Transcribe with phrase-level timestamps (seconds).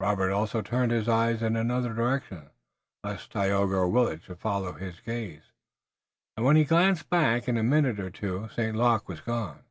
[0.00, 2.48] Robert also turned his eyes in another direction,
[3.04, 5.52] lest Tayoga or Willet should follow his gaze,
[6.38, 8.74] and when he glanced back again in a minute or two St.
[8.74, 9.64] Luc was gone.